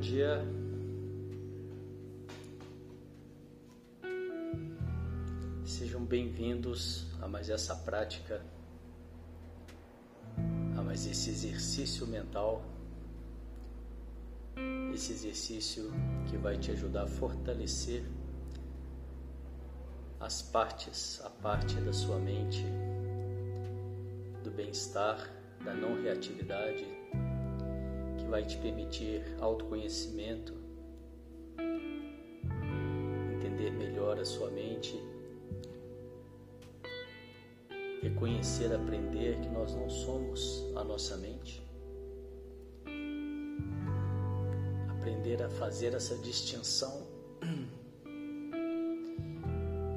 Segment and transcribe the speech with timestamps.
[0.00, 0.42] Dia.
[5.62, 8.42] Sejam bem-vindos a mais essa prática,
[10.78, 12.64] a mais esse exercício mental,
[14.94, 15.92] esse exercício
[16.30, 18.02] que vai te ajudar a fortalecer
[20.18, 22.64] as partes, a parte da sua mente,
[24.42, 25.30] do bem-estar,
[25.62, 26.99] da não reatividade,
[28.30, 30.54] vai te permitir autoconhecimento,
[33.34, 35.02] entender melhor a sua mente,
[38.00, 41.60] reconhecer, aprender que nós não somos a nossa mente,
[44.88, 47.08] aprender a fazer essa distinção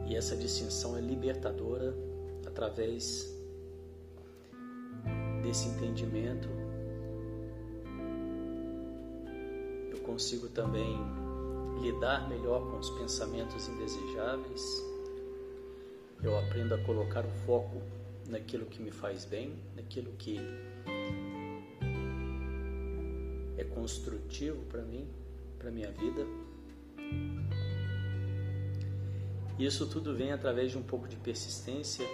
[0.07, 1.95] e essa distinção é libertadora
[2.47, 3.31] através
[5.43, 6.62] desse entendimento.
[10.13, 10.95] Consigo também
[11.81, 14.61] lidar melhor com os pensamentos indesejáveis.
[16.21, 17.81] Eu aprendo a colocar o foco
[18.27, 20.39] naquilo que me faz bem, naquilo que
[23.57, 25.07] é construtivo para mim,
[25.57, 26.27] para minha vida.
[29.57, 32.05] Isso tudo vem através de um pouco de persistência,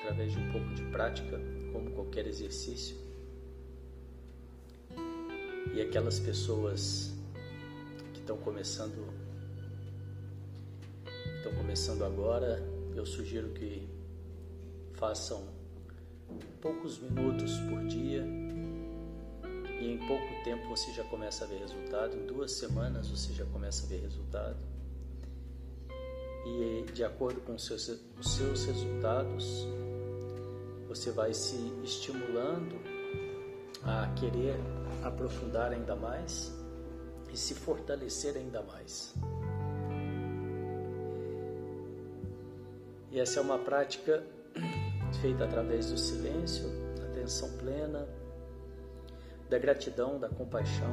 [0.00, 1.38] através de um pouco de prática,
[1.70, 2.96] como qualquer exercício.
[5.74, 7.12] E aquelas pessoas
[8.32, 9.12] estão começando
[11.36, 12.62] estão começando agora,
[12.94, 13.86] eu sugiro que
[14.94, 15.44] façam
[16.60, 18.24] poucos minutos por dia
[19.80, 23.44] e em pouco tempo você já começa a ver resultado, em duas semanas você já
[23.46, 24.56] começa a ver resultado
[26.46, 27.88] e de acordo com os seus,
[28.18, 29.66] os seus resultados,
[30.88, 32.80] você vai se estimulando
[33.82, 34.56] a querer
[35.02, 36.61] aprofundar ainda mais
[37.32, 39.14] e se fortalecer ainda mais.
[43.10, 44.22] E essa é uma prática
[45.20, 46.66] feita através do silêncio,
[47.10, 48.08] atenção plena,
[49.48, 50.90] da gratidão, da compaixão.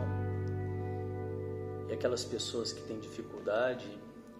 [1.90, 3.88] E aquelas pessoas que têm dificuldade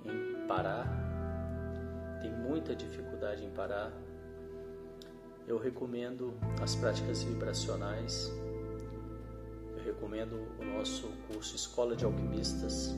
[0.06, 0.88] em parar,
[2.22, 3.92] tem muita dificuldade em parar,
[5.48, 8.32] eu recomendo as práticas vibracionais.
[9.80, 12.94] Eu recomendo o nosso curso Escola de Alquimistas,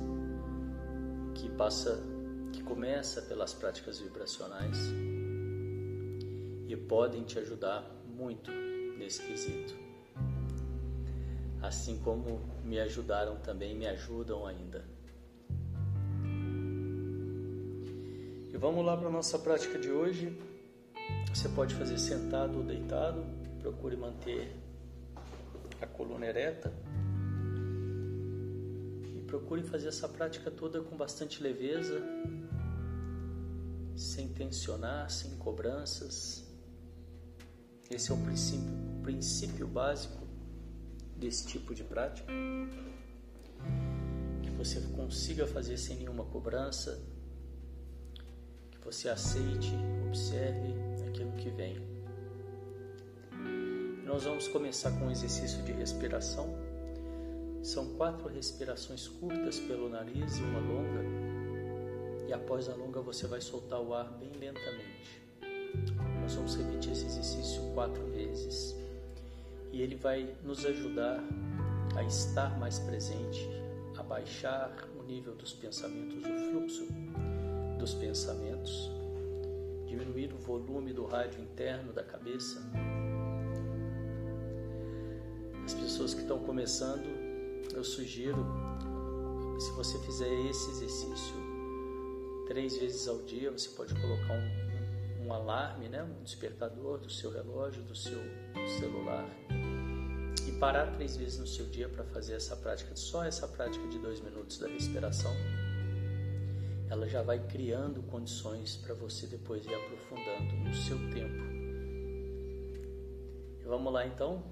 [1.35, 2.01] que passa,
[2.51, 4.77] que começa pelas práticas vibracionais
[6.67, 8.51] e podem te ajudar muito
[8.97, 9.75] nesse quesito.
[11.61, 14.83] Assim como me ajudaram também, me ajudam ainda.
[18.51, 20.35] E vamos lá para a nossa prática de hoje.
[21.31, 23.23] Você pode fazer sentado ou deitado,
[23.61, 24.70] procure manter
[25.81, 26.71] a coluna ereta
[29.15, 32.01] e procure fazer essa prática toda com bastante leveza,
[33.95, 36.47] sem tensionar, sem cobranças.
[37.89, 40.25] Esse é o princípio, o princípio básico
[41.17, 42.31] desse tipo de prática.
[44.43, 47.01] Que você consiga fazer sem nenhuma cobrança,
[48.71, 49.73] que você aceite,
[50.07, 50.73] observe
[51.07, 51.90] aquilo que vem.
[54.11, 56.53] Nós vamos começar com um exercício de respiração.
[57.63, 61.01] São quatro respirações curtas pelo nariz e uma longa.
[62.27, 65.23] E após a longa você vai soltar o ar bem lentamente.
[66.19, 68.75] Nós vamos repetir esse exercício quatro vezes.
[69.71, 71.23] E ele vai nos ajudar
[71.95, 73.47] a estar mais presente,
[73.95, 76.85] a baixar o nível dos pensamentos, o fluxo
[77.79, 78.91] dos pensamentos
[79.91, 82.61] diminuir o volume do rádio interno da cabeça.
[86.01, 87.05] Pessoas que estão começando,
[87.75, 88.43] eu sugiro,
[89.59, 91.35] se você fizer esse exercício
[92.47, 97.29] três vezes ao dia, você pode colocar um, um alarme, né, um despertador do seu
[97.31, 98.17] relógio, do seu
[98.79, 99.29] celular
[100.47, 103.99] e parar três vezes no seu dia para fazer essa prática, só essa prática de
[103.99, 105.31] dois minutos da respiração
[106.89, 111.51] ela já vai criando condições para você depois ir aprofundando no seu tempo.
[113.65, 114.50] Vamos lá então?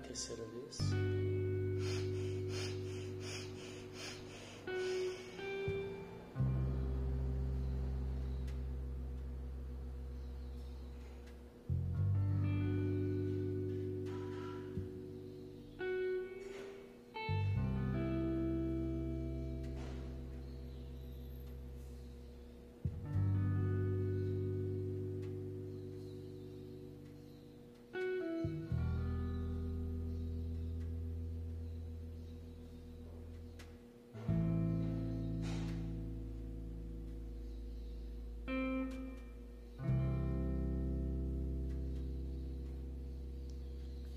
[0.00, 1.29] Terceira vez.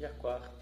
[0.06, 0.53] A quarta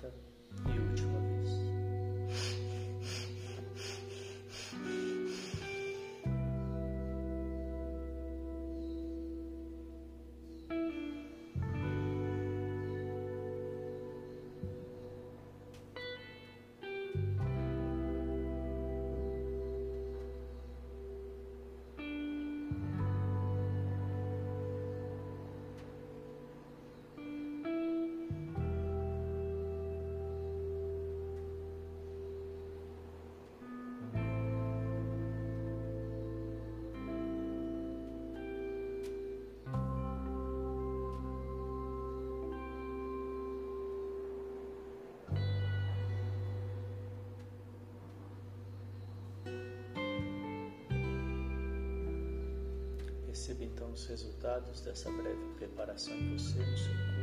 [53.51, 57.20] Perceba então os resultados dessa breve preparação em você, no seu corpo,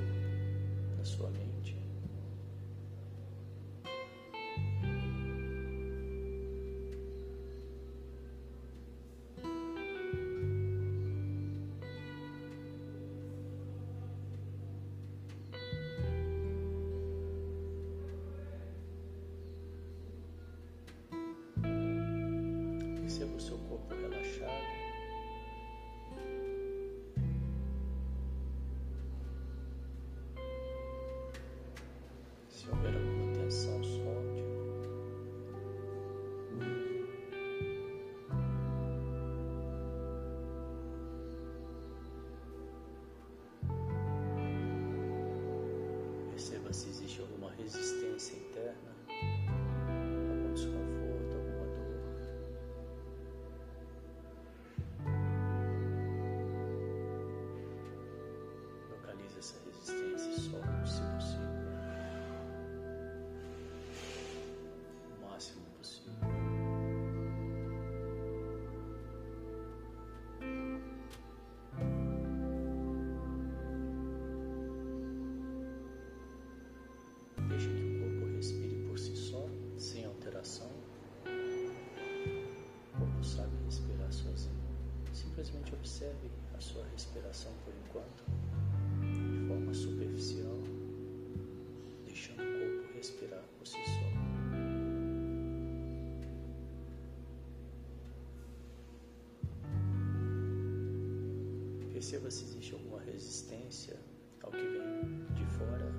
[102.08, 104.00] Perceba se existe alguma resistência
[104.42, 105.92] ao que vem de fora.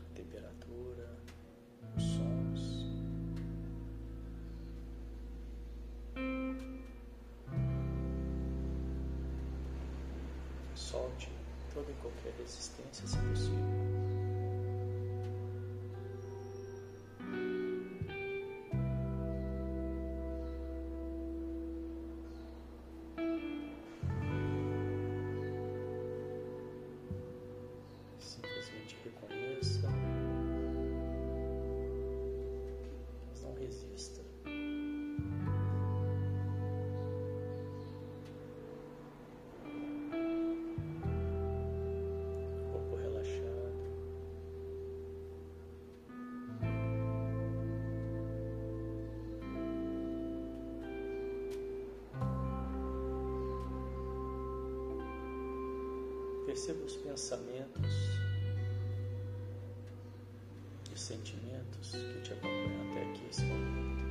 [0.00, 1.18] A temperatura,
[1.96, 2.86] os sons.
[10.76, 11.28] Solte
[11.74, 13.87] toda e qualquer resistência, se possível.
[56.48, 57.92] Perceba os pensamentos
[60.90, 64.07] e sentimentos que te acompanham até aqui esse momento.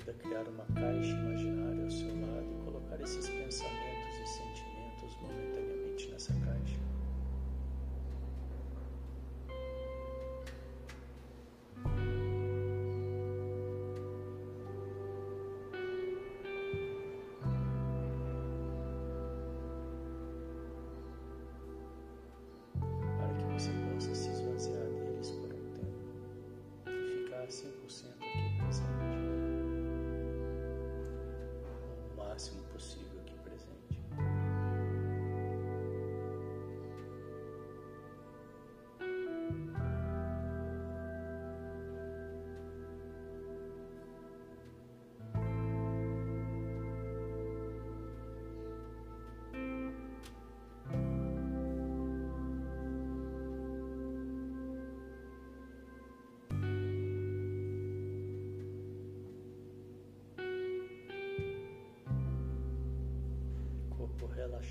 [0.00, 3.89] Para criar uma caixa imaginária ao seu lado e colocar esses pensamentos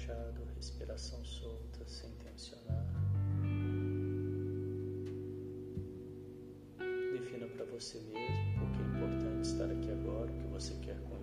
[0.10, 2.86] relaxado, respiração solta, sem tensionar.
[7.14, 11.00] Defina para você mesmo o que é importante estar aqui agora, o que você quer
[11.02, 11.19] com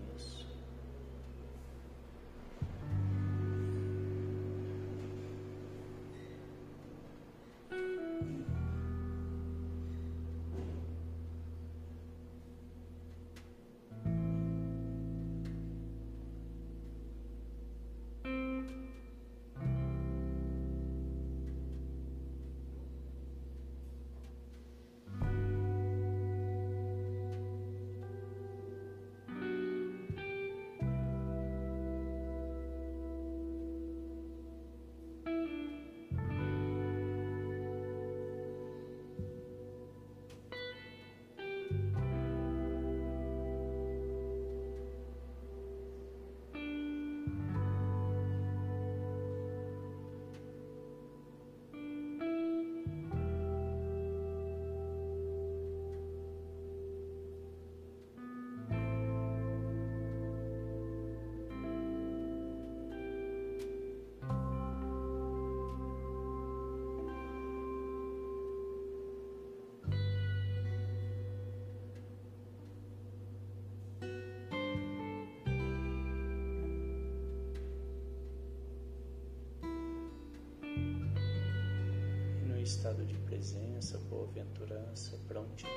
[82.87, 85.73] estado de presença, boa-aventurança, prontidão.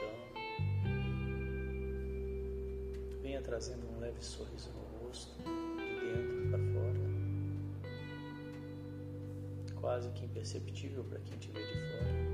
[3.24, 7.00] Venha trazendo um leve sorriso no rosto, de dentro para fora,
[9.82, 12.29] quase que imperceptível para quem te vê de fora.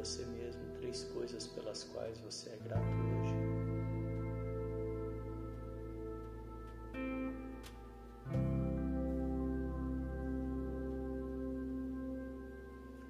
[0.00, 3.34] Você mesmo três coisas pelas quais você é grato hoje.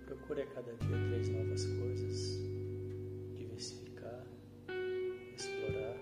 [0.04, 2.40] Procure a cada dia três novas coisas,
[3.36, 4.26] diversificar,
[5.36, 5.96] explorar.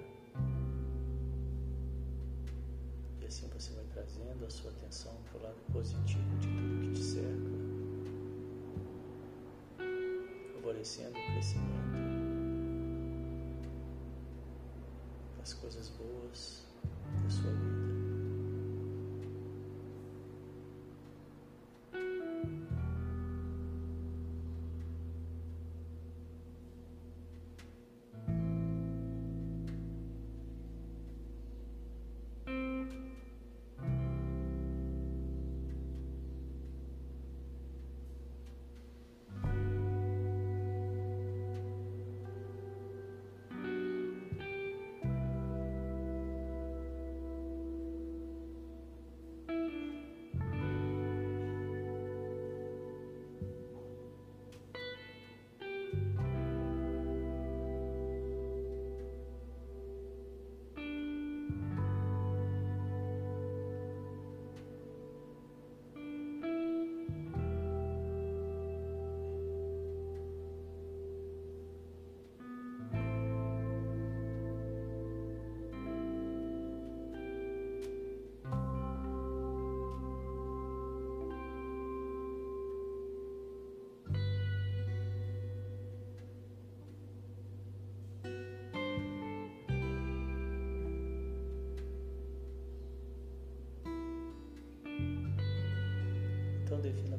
[3.21, 6.48] E assim você vai trazendo a sua atenção para o lado positivo de
[10.79, 11.88] favorecendo o crescimento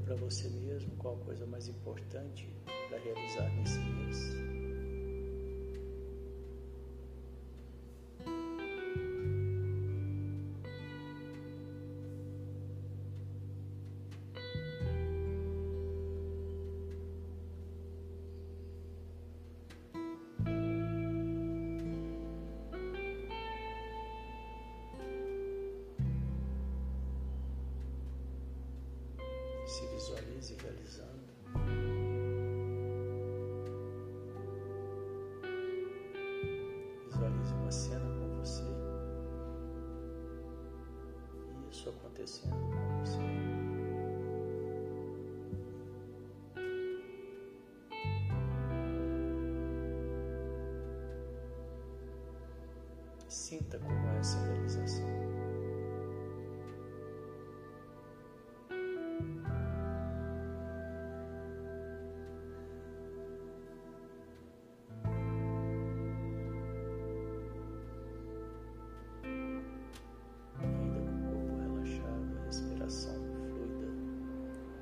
[0.10, 2.50] para você mesmo qual a coisa mais importante
[2.90, 4.69] para realizar nesse mês.
[29.80, 31.20] Se visualize realizando.
[37.08, 38.64] Visualize uma cena com você
[41.56, 43.20] e isso acontecendo com você.
[53.30, 55.19] Sinta como é essa realização.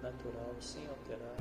[0.07, 1.35] Natural, sem alterar.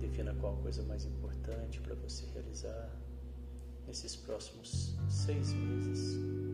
[0.00, 2.90] Defina qual a coisa mais importante para você realizar
[3.86, 6.51] nesses próximos seis meses.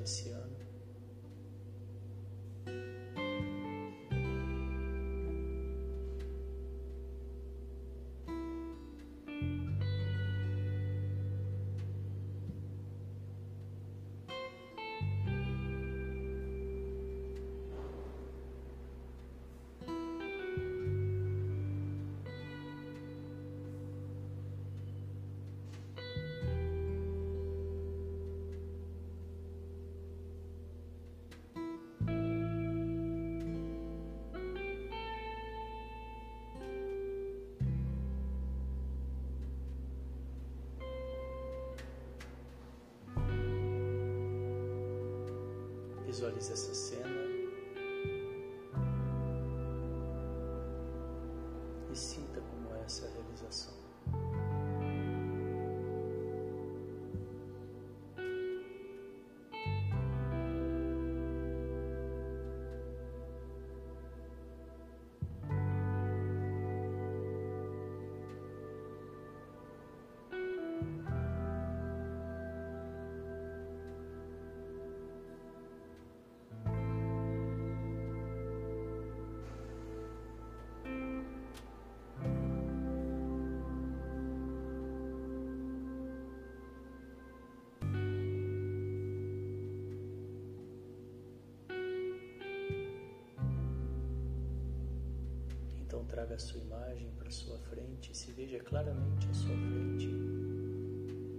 [0.00, 0.49] Realizar esse
[46.10, 47.19] Visualize essa cena
[96.10, 100.08] traga a sua imagem para sua frente, se veja claramente à sua frente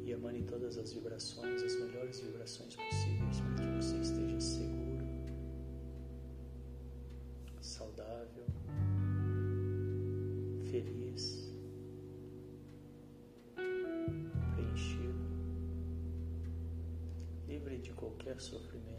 [0.05, 5.05] e emane todas as vibrações, as melhores vibrações possíveis para que você esteja seguro,
[7.61, 8.45] saudável,
[10.69, 11.53] feliz,
[14.55, 15.25] preenchido,
[17.45, 18.90] livre de qualquer sofrimento.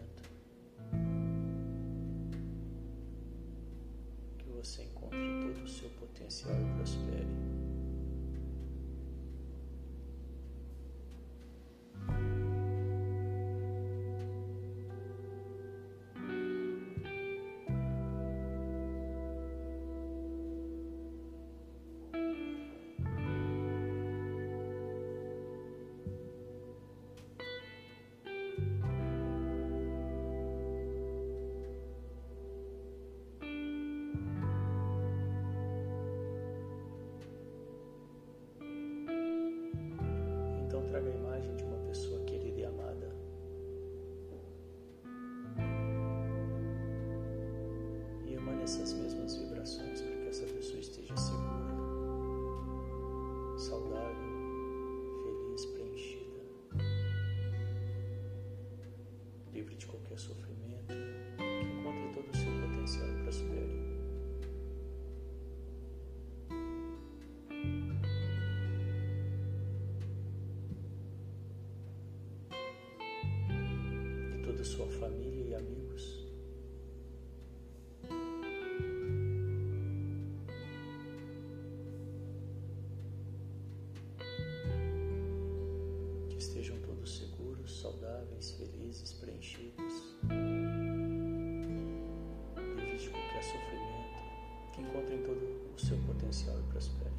[40.92, 41.64] traga a imagem de
[74.72, 76.24] sua família e amigos.
[86.30, 90.16] Que estejam todos seguros, saudáveis, felizes, preenchidos,
[92.96, 94.22] de qualquer sofrimento,
[94.72, 97.11] que encontrem todo o seu potencial e prosperem.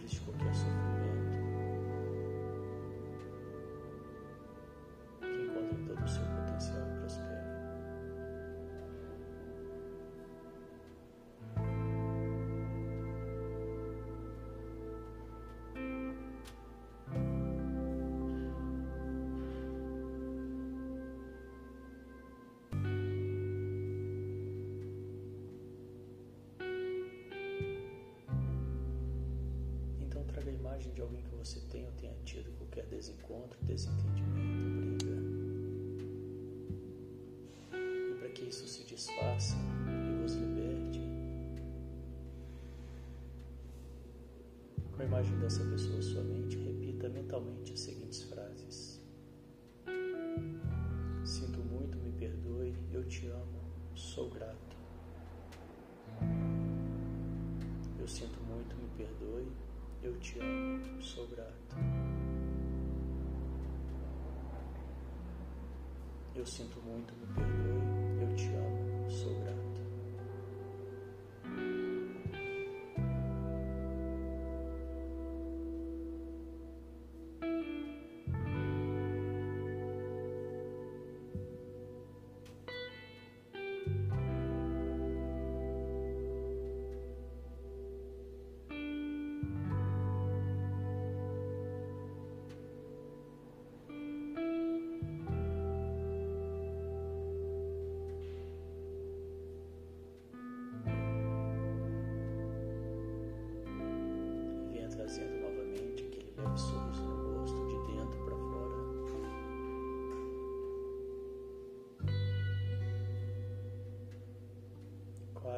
[0.00, 0.99] Livres de qualquer sofrimento,
[30.80, 35.20] imagem de alguém que você tem ou tenha tido qualquer desencontro, desentendimento, briga.
[37.72, 41.00] E para que isso se desfaça e vos liberte,
[44.96, 49.00] com a imagem dessa pessoa sua mente, repita mentalmente as seguintes frases:
[51.24, 53.60] Sinto muito, me perdoe, eu te amo,
[53.94, 54.70] sou grato.
[57.98, 59.46] Eu sinto muito, me perdoe,
[60.02, 61.76] eu te amo, sou grato.
[66.34, 69.69] Eu sinto muito, me perdoe, eu te amo, sou grato.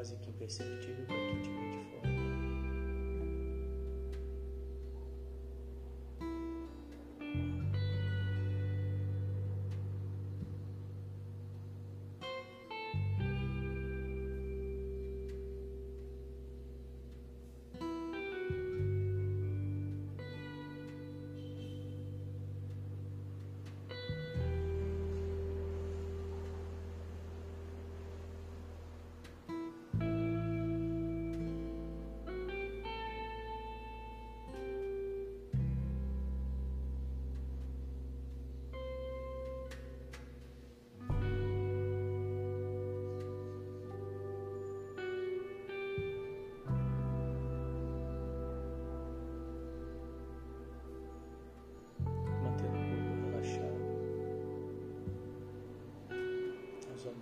[0.03, 2.12] Quase que imperceptível para quem te vê de fora.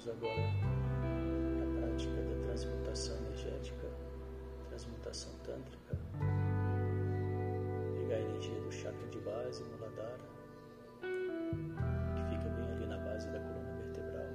[0.08, 3.86] Agora à prática da transmutação energética,
[4.68, 5.98] transmutação tântrica.
[7.94, 10.18] Pegar a energia do chakra de base, Muladhara,
[11.02, 14.32] que fica bem ali na base da coluna vertebral,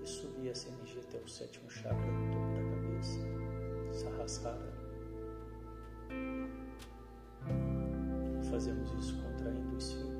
[0.00, 3.18] e subir essa energia até o sétimo chakra no topo da cabeça,
[3.92, 4.72] Sahasrara.
[8.50, 10.13] Fazemos isso contraindo o esfíncter,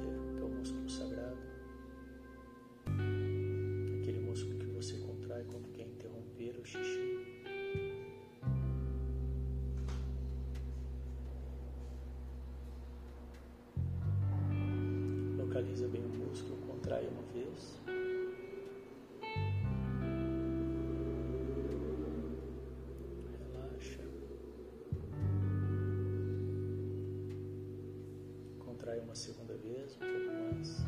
[29.15, 30.85] uma segunda vez, um pouco mais.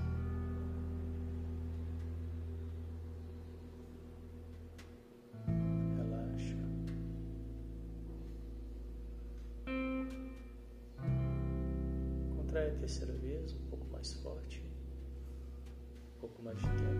[5.96, 6.56] Relaxa.
[12.36, 14.60] Contrai a terceira vez, um pouco mais forte,
[16.16, 16.95] um pouco mais de tempo.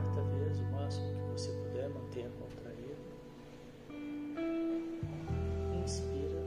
[0.00, 2.96] Quarta vez, o máximo que você puder, mantenha contraído.
[5.82, 6.42] Inspira.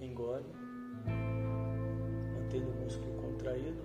[0.00, 0.44] Engole.
[2.34, 3.82] Mantendo o músculo contraído.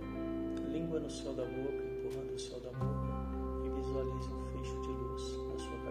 [0.71, 3.65] Língua no céu da boca, empurrando o céu da boca.
[3.65, 5.85] E visualize um fecho de luz na sua cabeça.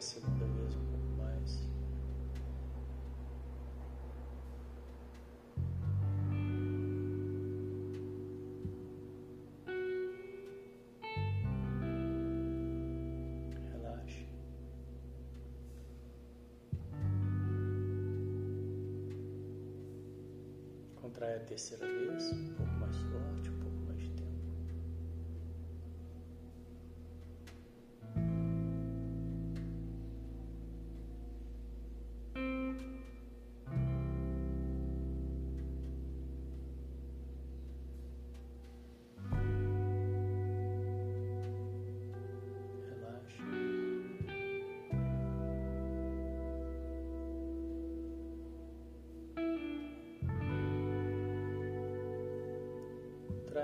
[0.00, 1.68] Segunda vez um pouco mais.
[13.72, 14.26] Relaxe.
[20.96, 23.50] Contrai a terceira vez, um pouco mais forte,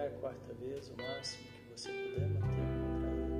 [0.00, 3.34] A quarta vez, o máximo que você puder manter contraído.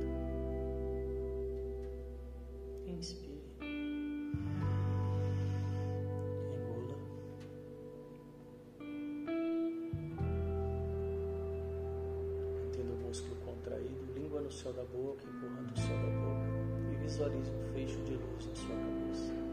[2.86, 3.40] Inspire.
[6.52, 6.98] Engula.
[12.58, 16.92] Mantendo o músculo contraído, língua no céu da boca, empurrando o céu da boca.
[16.92, 19.49] E visualize um fecho de luz na sua cabeça.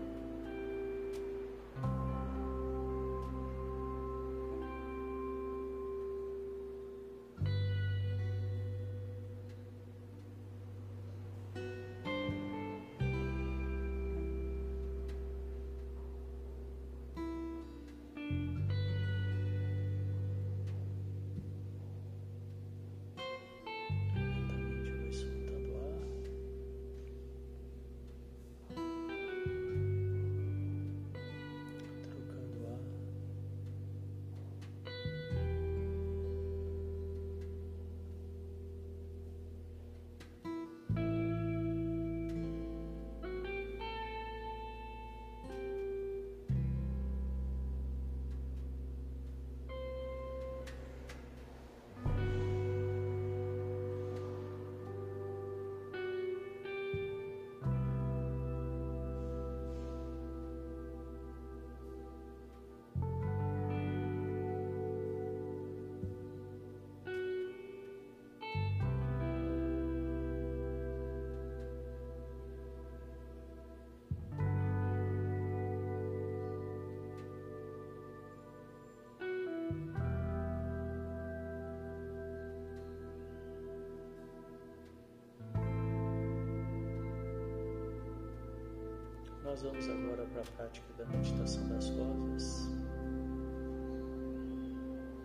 [89.48, 92.68] Nós vamos agora para a prática da meditação das rosas,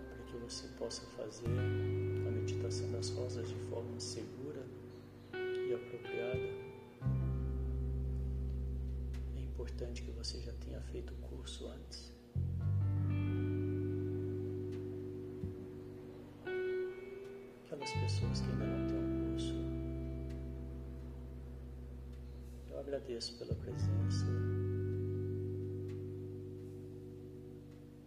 [0.09, 4.65] para que você possa fazer a meditação das rosas de forma segura
[5.35, 6.39] e apropriada.
[9.35, 12.13] É importante que você já tenha feito o curso antes.
[17.67, 18.92] Aquelas pessoas que ainda não
[23.03, 24.27] agradeço pela presença.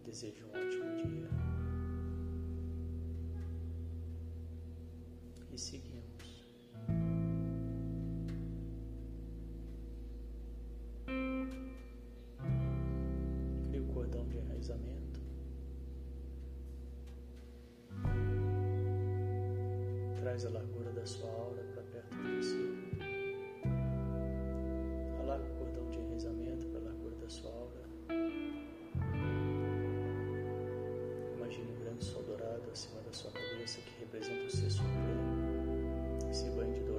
[0.04, 1.28] Desejo um ótimo dia.
[5.52, 6.46] E seguimos.
[13.68, 15.20] Crie o cordão de enraizamento.
[20.20, 21.65] Traz a largura da sua aura
[32.76, 36.28] acima da sua cabeça que representa o ser supremo.
[36.30, 36.95] Esse banho de dourado.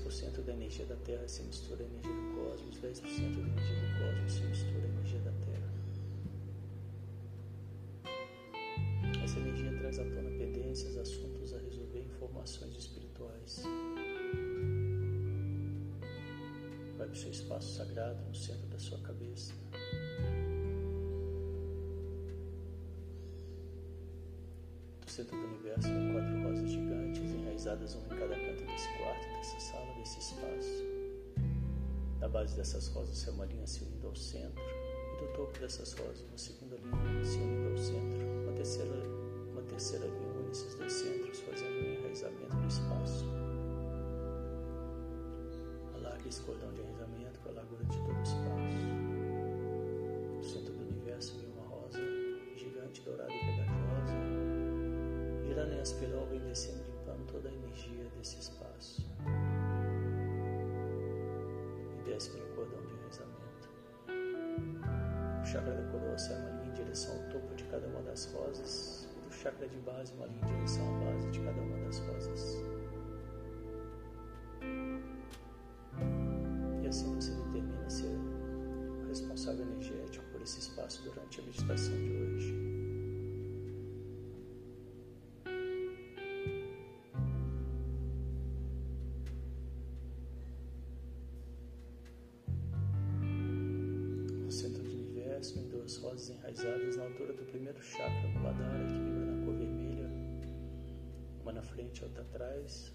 [0.00, 3.86] 10% da energia da Terra se mistura à energia do cosmos, 10% da energia do
[3.98, 5.72] cosmos se mistura à energia da Terra.
[9.22, 13.62] Essa energia traz à tona pendências, assuntos a resolver, informações espirituais.
[16.98, 19.54] Vai para o seu espaço sagrado no centro da sua cabeça.
[25.04, 26.93] Do centro do universo vem quatro rosas gigantes
[27.64, 30.84] enraizadas uma em cada canto desse quarto, dessa sala, desse espaço.
[32.20, 35.94] Da base dessas rosas é uma linha se unindo ao centro, e do topo dessas
[35.94, 38.26] rosas uma segunda linha se unindo ao centro.
[38.42, 38.94] Uma terceira,
[39.50, 43.24] uma terceira linha une esses dois centros, fazendo um enraizamento no espaço.
[45.94, 48.84] Alargue esse cordão de enraizamento para a largura de todo o espaço.
[50.36, 51.98] No centro do universo vem uma rosa
[52.56, 54.12] gigante, dourada e pegajosa,
[55.46, 56.93] girando em espiral, vem descendo, limpando
[57.34, 59.04] toda a energia desse espaço.
[61.98, 63.68] E desce pelo cordão de enraizamento.
[65.42, 68.32] O chakra da coroa sai uma linha em direção ao topo de cada uma das
[68.32, 71.76] rosas, e do chakra de base, uma linha em direção à base de cada uma
[71.84, 72.56] das rosas.
[76.82, 78.16] E assim você determina ser
[79.08, 82.63] responsável energético por esse espaço durante a meditação de hoje.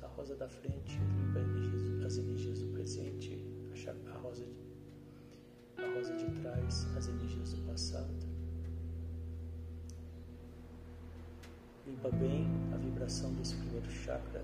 [0.02, 1.40] A rosa da frente limpa
[2.04, 3.38] as energias do presente,
[4.08, 8.10] a, rosa de, a rosa de trás, as energias do passado.
[11.86, 14.44] Limpa bem a vibração desse primeiro chakra,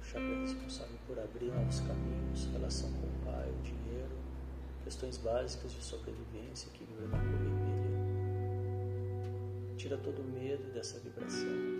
[0.00, 4.18] o chakra responsável por abrir novos caminhos, relação com o pai, o dinheiro,
[4.82, 7.84] questões básicas de sobrevivência que vibra na cor vermelha.
[9.76, 11.73] Tira todo o medo dessa vibração.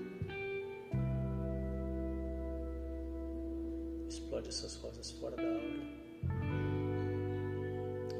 [4.15, 5.83] Explode essas rosas fora da aura.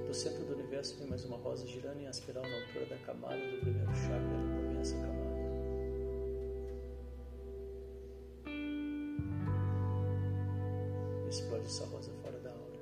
[0.05, 3.37] Do centro do universo vem mais uma rosa girando em espiral na altura da camada
[3.37, 5.15] do primeiro chakra, bem essa camada.
[11.29, 12.81] Explode essa rosa fora da aura.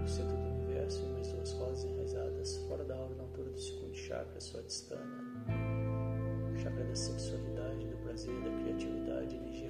[0.00, 3.60] No centro do universo, vem mais duas rosas enraizadas fora da aura na altura do
[3.60, 5.44] segundo chakra, sua distana.
[6.56, 9.69] Chakra da sexualidade, do prazer, da criatividade, energia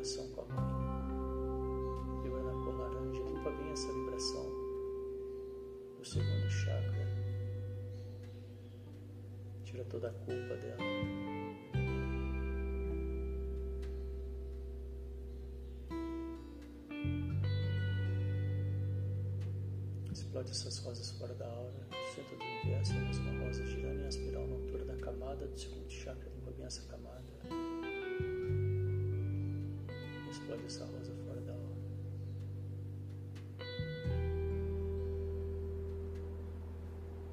[0.00, 2.22] relação com a mãe.
[2.22, 4.46] Vibra na cor laranja, limpa bem essa vibração
[5.98, 7.06] do segundo chakra.
[9.62, 10.80] Tira toda a culpa dela.
[20.10, 24.08] Explode essas rosas fora da aura, no centro do universo, mais uma rosa girando em
[24.08, 27.69] espiral na altura da camada do segundo chakra, limpa bem essa camada.
[30.30, 31.80] Explode essa rosa fora da hora.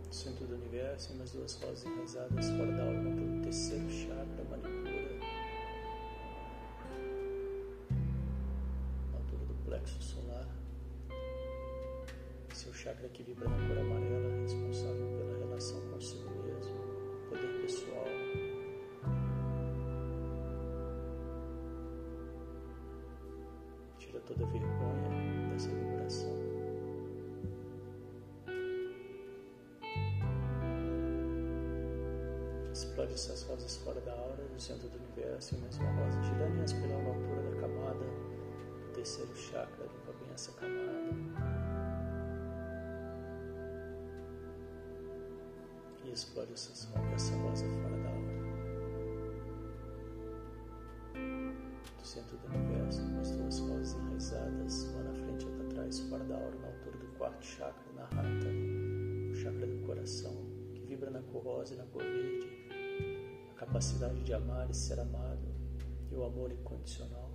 [0.10, 4.44] Centro do universo, umas duas rosas enraizadas fora da hora, pelo terceiro chakra,
[32.72, 36.64] Explode essas rosas fora da aura, do centro do universo, e mais uma rosa em
[36.64, 41.08] espiral na altura da camada do terceiro chakra, limpa bem essa camada.
[46.04, 48.38] E explode essas, essa rosa fora da aura.
[51.98, 56.24] Do centro do universo, mais duas rosas enraizadas, uma na frente e outra atrás, fora
[56.26, 58.48] da aura, na altura do quarto chakra, na rata,
[59.32, 60.46] o chakra do coração,
[60.76, 62.57] que vibra na cor rosa e na cor verde
[63.58, 65.48] capacidade de amar e ser amado
[66.12, 67.32] e o amor incondicional.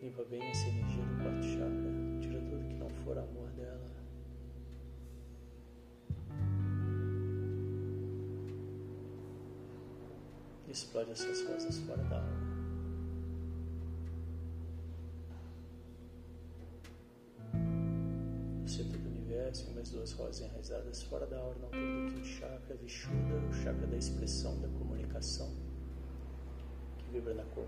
[0.00, 3.90] Limpa bem essa energia do quarto chakra, tira tudo que não for amor dela.
[10.68, 12.49] Explode essas rosas fora da alma.
[19.90, 24.60] Duas rosas enraizadas fora da aura, altura do quinto chakra, Vishuddha, o chakra da expressão,
[24.60, 25.50] da comunicação,
[26.98, 27.66] que vibra na cor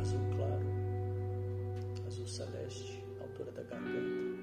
[0.00, 0.66] azul claro,
[2.06, 4.35] azul celeste, altura da garganta.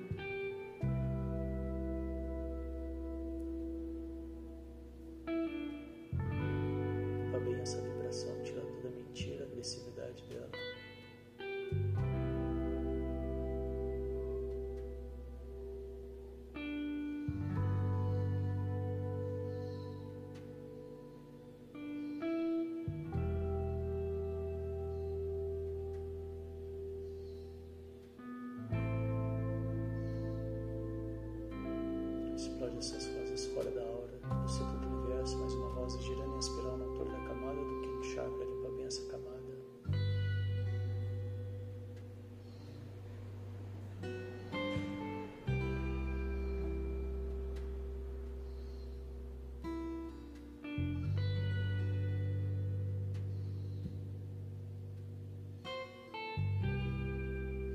[32.83, 36.77] Essas rosas fora da aura, do centro do universo, mais uma rosa girando em espiral
[36.77, 39.33] na altura da camada do quinto chakra, limpa bem essa camada.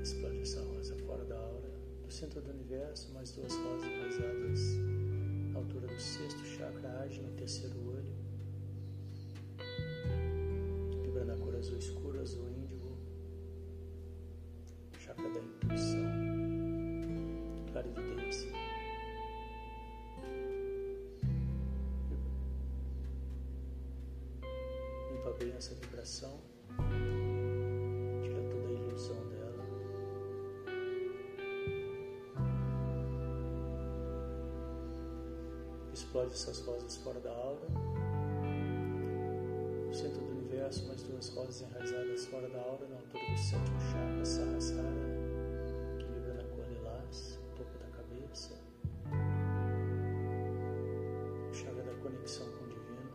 [0.03, 1.71] Explode essa rosa fora da aura,
[2.05, 4.98] do centro do universo, mais duas rosas enraizadas
[5.99, 8.15] do sexto chakra, age no terceiro olho,
[11.03, 12.97] vibra na cor azul escuro, azul índigo,
[14.97, 16.05] chakra da intuição,
[17.73, 18.49] clarividência.
[25.11, 26.39] Limpa bem essa vibração,
[36.09, 37.69] Explode essas rosas fora da aura.
[39.85, 43.79] No centro do universo, mais duas rosas enraizadas fora da aura, na altura do sétimo
[43.79, 44.89] chakra, Sahasrara,
[45.99, 48.55] que vibra na cor lilás, topo da cabeça.
[51.47, 53.11] O chakra da conexão com o divino.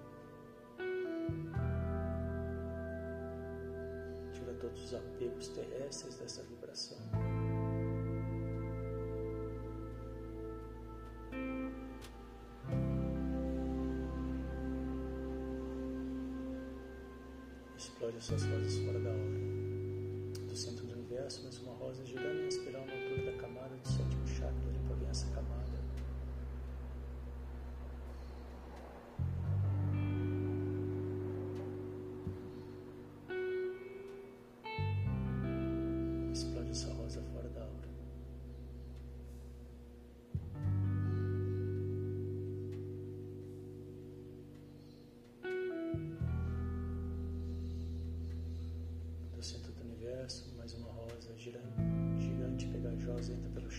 [4.32, 6.98] Tira todos os apegos terrestres dessa vibração.
[18.24, 19.38] Essas rosas fora da hora.
[20.48, 23.86] Do centro do universo, mais uma rosa girando em espiral na altura da camada do
[23.86, 24.13] sétimo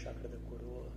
[0.05, 0.91] chakra da coroa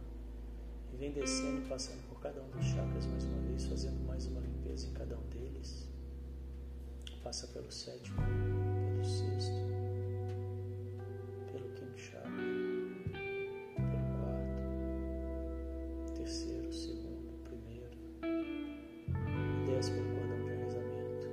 [0.92, 4.38] e vem descendo passando por cada um dos chakras mais uma vez, fazendo mais uma
[4.42, 5.88] limpeza em cada um deles.
[7.22, 9.54] Passa pelo sétimo, pelo sexto,
[11.50, 12.30] pelo quinto chakra.
[13.76, 17.96] pelo quarto terceiro segundo primeiro
[19.64, 21.28] desce pelo cordão de arreemamento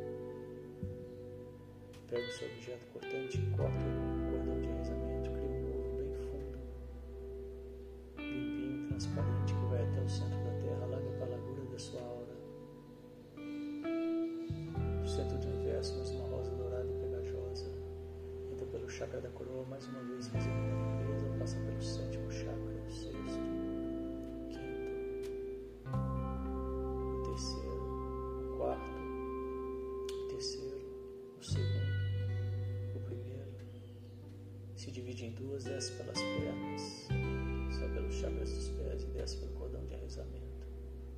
[2.07, 5.14] pega o seu objeto cortante e corta o cordão de rezamento.
[8.95, 12.35] Transparente, que vai até o centro da terra, larga para a largura da sua aura.
[15.01, 17.69] No centro do universo, mais uma rosa dourada e pegajosa.
[18.51, 22.55] Entra pelo chakra da coroa mais uma vez, fazendo uma limpeza, passa pelo sétimo chakra,
[22.55, 23.39] o sexto,
[24.49, 25.29] quinto,
[27.11, 28.99] o terceiro, o quarto,
[30.13, 30.87] o terceiro,
[31.37, 33.51] o segundo, o primeiro.
[34.77, 37.09] Se divide em duas, desce pelas pernas,
[38.15, 40.65] chakras dos pés e desce pelo cordão de rezamento.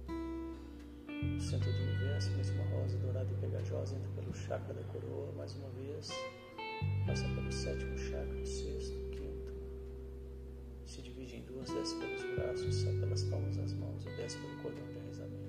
[0.07, 5.31] No centro do universo, mais uma rosa dourada e pegajosa entra pelo chakra da coroa
[5.33, 6.09] mais uma vez,
[7.05, 9.53] passa pelo sétimo chakra, sexto, quinto.
[10.85, 14.57] Se divide em duas, desce pelos braços, sai pelas palmas das mãos e desce pelo
[14.63, 15.47] cordão de rezamento.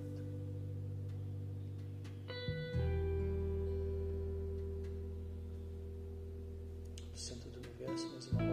[7.11, 8.48] No centro do universo, mais uma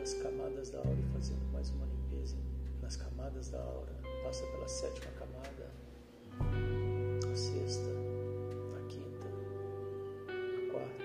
[0.00, 2.38] das camadas da aura e fazendo mais uma limpeza
[2.80, 4.00] nas camadas da aura.
[4.24, 5.70] Passa pela sétima camada,
[7.30, 7.90] a sexta,
[8.78, 9.26] a quinta,
[10.26, 11.04] a quarta,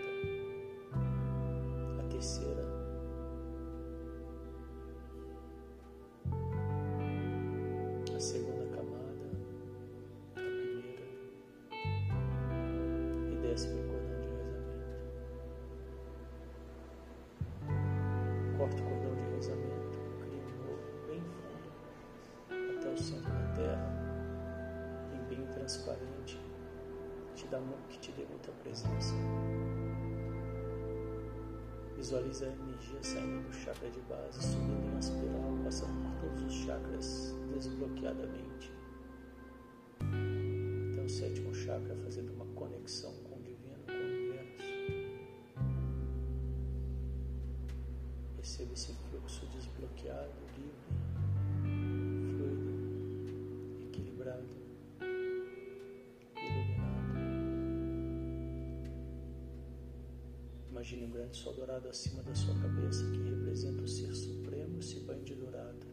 [1.99, 2.65] a terceira,
[8.15, 9.29] a segunda camada,
[10.35, 11.05] a primeira
[13.29, 13.67] e desce
[27.45, 29.13] te dá, que te dê muita presença.
[31.95, 36.53] Visualiza a energia saindo do chakra de base, subindo em espiral, passando por todos os
[36.65, 38.73] chakras desbloqueadamente.
[39.99, 44.65] Até o sétimo chakra, fazendo uma conexão com o divino, com o universo.
[48.35, 50.94] Perceba esse fluxo desbloqueado, livre,
[60.85, 64.99] Imagine um grande sol dourado acima da sua cabeça que representa o ser supremo, esse
[64.99, 65.87] banho de dourado.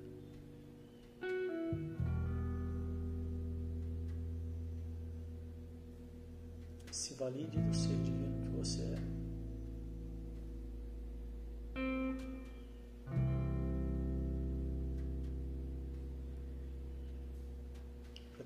[6.90, 9.12] Se valide do ser divino que você é.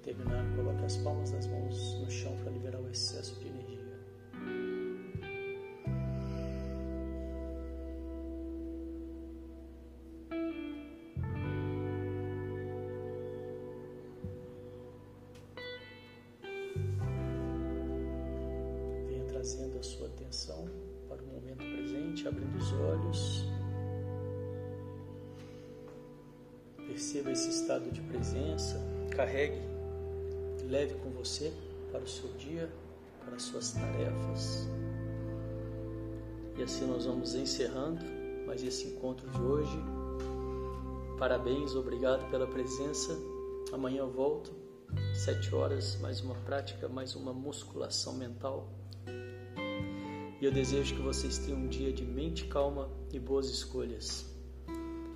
[0.00, 3.75] Terminar, coloque as palmas das mãos no chão para liberar o excesso de energia.
[19.76, 20.68] Trazendo a sua atenção
[21.08, 23.44] para o momento presente, abrindo os olhos.
[26.86, 29.60] Perceba esse estado de presença, carregue,
[30.68, 31.52] leve com você
[31.92, 32.70] para o seu dia,
[33.24, 34.68] para as suas tarefas.
[36.56, 38.04] E assim nós vamos encerrando
[38.46, 39.78] mais esse encontro de hoje.
[41.18, 43.16] Parabéns, obrigado pela presença.
[43.72, 44.54] Amanhã eu volto,
[45.14, 48.85] sete horas, mais uma prática, mais uma musculação mental.
[50.40, 54.26] E eu desejo que vocês tenham um dia de mente calma e boas escolhas.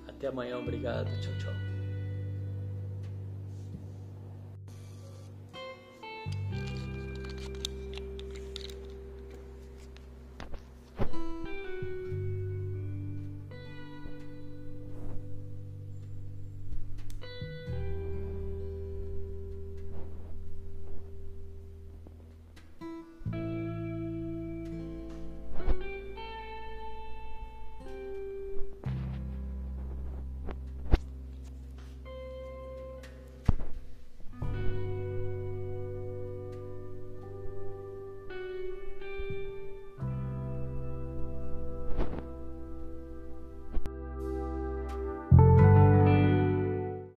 [0.07, 1.09] Até amanhã, obrigado.
[1.21, 1.70] Tchau, tchau.